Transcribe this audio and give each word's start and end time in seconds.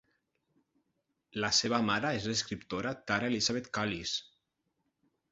La 1.43 1.49
seva 1.57 1.79
mare 1.89 2.13
és 2.19 2.25
l'escriptora 2.29 2.93
Tara 3.11 3.29
Elizabeth 3.33 3.69
Cullis. 3.79 4.15